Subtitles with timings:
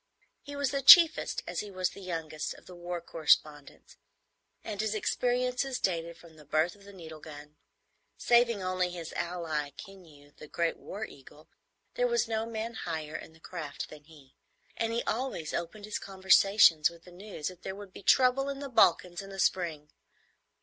[0.41, 3.97] He was the chiefest, as he was the youngest, of the war correspondents,
[4.63, 7.57] and his experiences dated from the birth of the needle gun.
[8.17, 11.49] Saving only his ally, Keneu the Great War Eagle,
[11.93, 14.33] there was no man higher in the craft than he,
[14.75, 18.57] and he always opened his conversation with the news that there would be trouble in
[18.57, 19.91] the Balkans in the spring.